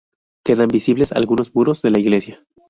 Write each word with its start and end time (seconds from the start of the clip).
Quedan 0.43 0.69
visibles 0.69 1.11
algunos 1.11 1.53
muros 1.53 1.83
de 1.83 1.91
la 1.91 1.99
iglesia. 1.99 2.43